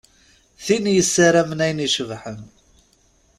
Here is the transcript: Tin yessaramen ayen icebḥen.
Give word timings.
Tin 0.65 0.85
yessaramen 0.95 1.63
ayen 1.65 1.85
icebḥen. 1.85 2.39